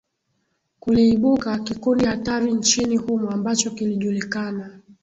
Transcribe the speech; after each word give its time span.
kuliibuka 0.79 1.57
kikundi 1.59 2.05
hatari 2.05 2.51
nchini 2.53 2.97
humo 2.97 3.29
ambacho 3.31 3.71
kilijulikana 3.71 4.79